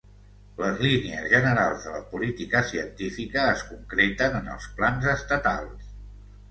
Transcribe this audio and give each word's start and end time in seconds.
Les 0.59 0.79
línies 0.85 1.27
generals 1.33 1.85
de 1.89 1.93
la 1.97 2.01
política 2.15 2.63
científica 2.73 3.45
es 3.53 3.63
concreten 3.75 4.43
en 4.43 4.53
els 4.57 4.69
plans 4.83 5.11
estatals. 5.19 5.91